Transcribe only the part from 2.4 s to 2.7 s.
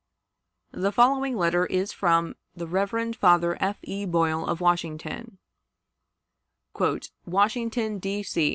the